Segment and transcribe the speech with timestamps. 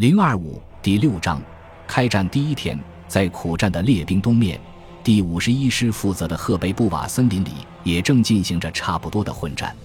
[0.00, 1.42] 零二五第六章，
[1.86, 4.58] 开战第一天，在苦战的列兵东面，
[5.04, 7.50] 第五十一师负责的赫贝布瓦森林里
[7.84, 9.76] 也正进行着差不多的混战。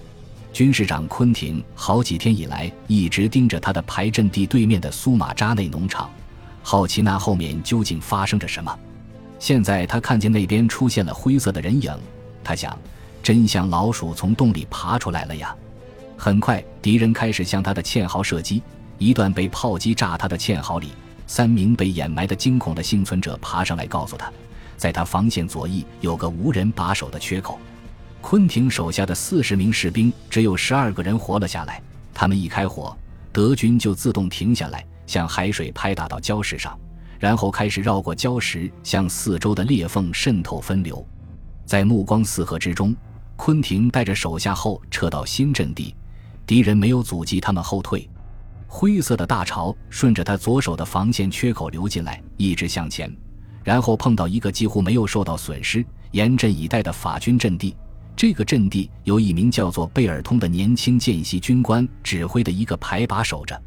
[0.54, 6.10] 军事长昆廷好几天以来一直盯着他的排阵地对面的苏马扎内农场，
[6.62, 8.74] 好奇那后面究竟发生着什么。
[9.38, 11.92] 现在他看见那边出现了灰色的人影，
[12.42, 12.74] 他想，
[13.22, 15.54] 真像老鼠从洞里爬出来了呀！
[16.16, 18.62] 很快，敌人开始向他的堑壕射击。
[18.98, 20.88] 一段被炮击炸塌的堑壕里，
[21.26, 24.32] 三名被掩埋的惊恐的幸存者爬上来，告诉他，
[24.76, 27.58] 在他防线左翼有个无人把守的缺口。
[28.22, 31.80] 昆廷手下的四十名士兵只有十二个人活了下来。
[32.12, 32.96] 他们一开火，
[33.30, 36.76] 德军就自动停下来，向海水拍打到礁石上，
[37.18, 41.06] 然后开始绕过礁石，向四周的裂缝渗透分流。
[41.66, 42.96] 在目光四合之中，
[43.36, 45.94] 昆廷带着手下后撤到新阵地，
[46.46, 48.08] 敌人没有阻击他们后退。
[48.66, 53.10] 灰色的大潮顺着他左手的防线缺口流进来，一直向前，
[53.64, 57.74] 然后碰到一个几乎没有受到损失、严阵以待的法军阵地。
[58.16, 63.60] 这个阵地由一名叫做贝尔通的年轻见习军官指挥的一个排把守着。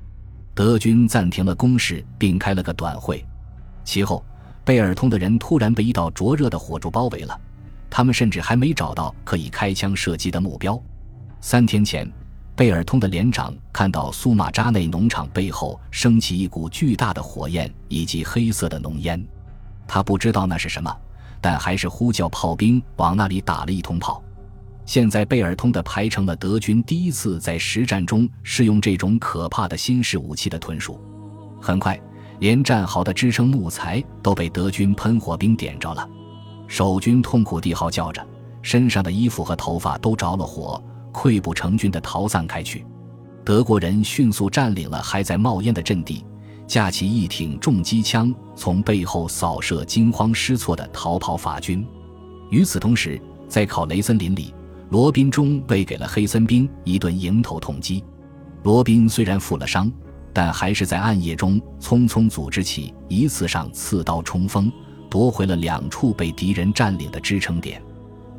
[0.54, 3.24] 德军暂停了攻势，并开了个短会。
[3.84, 4.24] 其后，
[4.66, 7.40] 贝尔通的人突然被一道灼热的火柱包围了，
[7.90, 10.82] 他们甚至还没找到可以开枪射击的目标。
[11.42, 12.12] 三天前。
[12.60, 19.26] 贝尔通的连长看到苏马扎内农场背后升起一股巨大的火焰以及黑色的浓烟，
[19.88, 20.94] 他不知道那是什么，
[21.40, 24.22] 但还是呼叫炮兵往那里打了一通炮。
[24.86, 31.00] 现在贝尔通的排成了德军第一次在实战中试用这种可怕的新式武器的屯属。
[31.62, 31.98] 很快，
[32.40, 36.06] 连战壕的支撑木材都被德军喷火兵点着了，
[36.68, 38.22] 守军痛苦地嚎叫着，
[38.62, 40.84] 身上的衣服和头发都着了火。
[41.20, 42.86] 溃不成军的逃散开去，
[43.44, 46.24] 德国人迅速占领了还在冒烟的阵地，
[46.66, 51.86] 架起一挺重机枪，从背后扫射惊慌失措的逃跑法军。
[52.50, 54.54] 与此同时，在考雷森林里，
[54.92, 58.02] 罗宾中喂给了黑森兵一顿迎头痛击。
[58.64, 59.92] 罗宾虽然负了伤，
[60.32, 64.72] 但还是在暗夜中匆匆组织起一次上刺刀冲锋，
[65.10, 67.82] 夺回了两处被敌人占领的支撑点。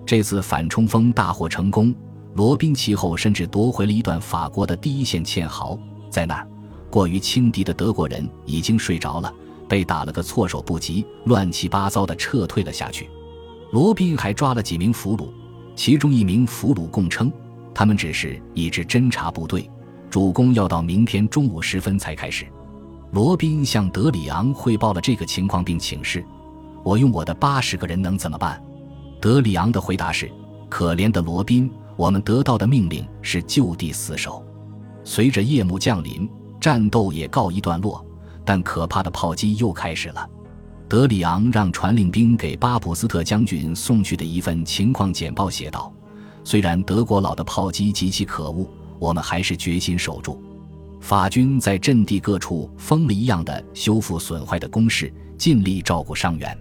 [0.06, 1.94] 这次反冲锋大获成功。
[2.34, 6.46] 罗宾其后甚至夺回了一段法国的第一线堑壕，在那儿，
[6.88, 9.32] 过于轻敌的德国人已经睡着了，
[9.68, 13.10] 被打了个措手不及，乱七八糟的撤退了下去。
[13.72, 15.28] 罗宾还抓了几名俘虏，
[15.74, 17.32] 其中一名俘虏供称，
[17.74, 19.68] 他们只是一支侦察部队，
[20.08, 22.46] 主攻要到明天中午时分才开始。
[23.10, 26.24] 罗宾向德里昂汇报了这个情况，并请示
[26.84, 28.62] ：“我用我的八十个人能怎么办？”
[29.20, 30.30] 德里昂的回答是
[30.70, 31.68] ：“可怜的罗宾。”
[32.00, 34.42] 我们得到的命令是就地死守。
[35.04, 36.26] 随着夜幕降临，
[36.58, 38.02] 战斗也告一段落，
[38.42, 40.26] 但可怕的炮击又开始了。
[40.88, 45.92] 德里昂让传令兵给巴普斯特将军送去的一份情况简报写道
[46.42, 48.66] ：“虽然德国佬的炮击极其可恶，
[48.98, 50.42] 我们还是决心守住。
[51.02, 56.56] 法军在阵地各处疯了一样的修复损坏的工事，尽力照顾伤员。”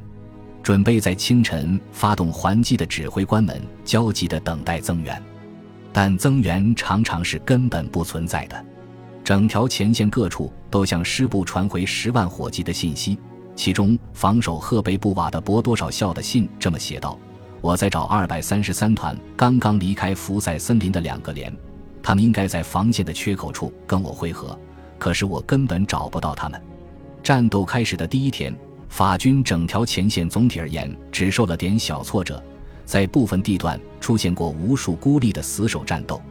[0.62, 5.22] 准备在清晨发动还击的指挥官们焦急地等待增援，
[5.92, 8.66] 但增援常常是根本不存在的。
[9.24, 13.18] 整条前线各处都向师部传回十万火急的信息，
[13.56, 17.18] 其中防守赫贝布瓦的博多少校的信这么写道
[17.62, 21.56] ：“我在找二百三十三团刚刚离开福塞森林的两个连，
[22.02, 24.58] 他们应该在防线的缺口处跟我会合，
[24.98, 26.62] 可是我根本找不到他们。”
[27.22, 28.54] 战斗开始的第一天。
[28.90, 32.44] 法军整条前线总体而言只受了点小挫折，
[32.86, 36.22] 在部分地段出现过无数孤立的死守战斗，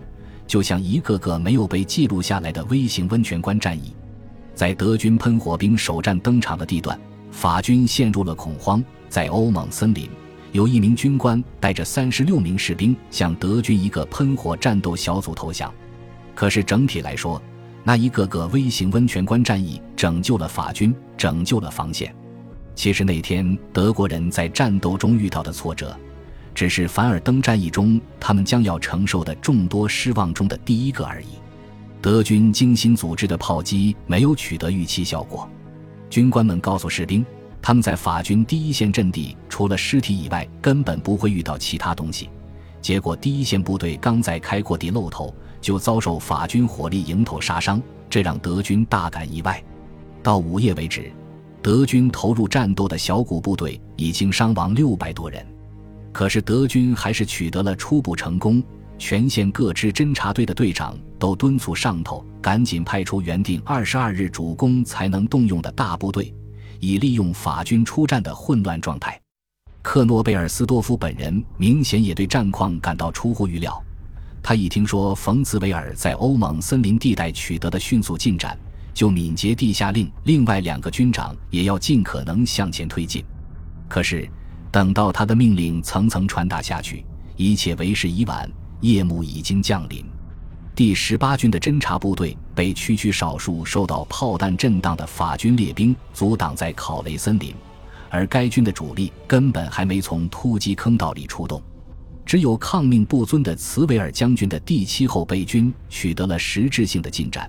[0.46, 3.94] 就像一个个没有被记录下来的微型温泉关战役。
[4.54, 6.98] 在德军喷火兵首战登场的地段，
[7.30, 8.84] 法军陷入了恐慌。
[9.08, 10.10] 在欧蒙森林，
[10.52, 15.72] 有一名军官带着三十六名士兵向德军一个喷火战斗小组投降。
[16.34, 17.40] 可是整体来说，
[17.84, 22.14] 那一个个微型温泉关战役拯救了法军，拯救了防线。
[22.78, 25.98] 其实那天德国人在战斗中遇到的挫折，
[26.54, 31.26] 只是凡尔登战役中他们将要承受的众多失望中的第一个而已。
[32.00, 35.50] 德军精心组织的炮击没有取得预期效果。
[36.08, 37.26] 军官们告诉士兵，
[37.60, 42.30] 他们在法军第一线阵地除了尸体以外，根本不会遇到其他东西。
[42.80, 49.60] 结果第一线部队刚在开阔地露头，就遭受法军火力迎头杀伤，这让德军大感意外。
[50.22, 51.10] 到午夜为止。
[51.60, 55.44] 德军投入战斗的小股部队已经伤亡六百多人，
[56.12, 58.62] 可是德军还是取得了初步成功，
[58.96, 66.32] 全县各支侦察队的队长都敦促上头赶紧派出原定二十二日主攻才能动用的大部队，
[66.80, 69.20] 以利用法军出战的混乱状态。
[69.82, 73.82] 克诺贝尔斯多夫本人明显也对战况感到出乎预料。
[74.42, 78.58] 他一听说冯茨维尔在欧蒙森林地带取得的迅速进展，
[78.98, 83.24] 就敏捷地下令另外两个军长也要尽可能向前推进。
[83.88, 84.28] 可是，
[84.72, 87.04] 等到他的命令层层传达下去，
[87.36, 88.50] 一切为时已晚，
[88.80, 90.04] 夜幕已经降临。
[90.74, 97.54] 第十八军的侦察部队被区区少数受到炮弹震荡的法军列兵阻挡在考雷森林。
[98.10, 101.62] 而该军的主力根本还没从突击坑道里出动，
[102.26, 107.48] 只有抗命不遵的茨维尔将军的第七后备军取得了实质性的进展，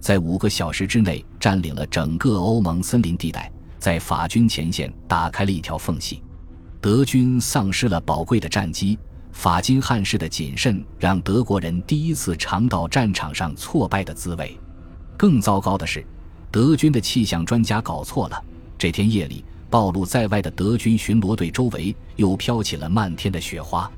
[0.00, 6.22] 在五个小时之内占领了整个欧盟森林地带，在法军前线打开了一条缝隙。
[6.80, 8.98] 德军丧失了宝贵的战机，
[9.32, 14.58] 法金汉式的谨慎让德国人第一次尝到战场上挫败的滋味。
[15.16, 16.04] 更糟糕的是，
[16.50, 18.44] 德军的气象专家搞错了，
[18.78, 19.44] 这天夜里。
[19.68, 23.88] 暴露在外的德军巡逻队周围又飘起了漫天的雪花。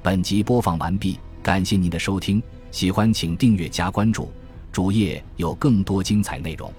[0.00, 4.30] 本集播放完毕，感谢您的收听，喜欢请订阅加关注，
[4.70, 6.72] 主页有更多精彩内容。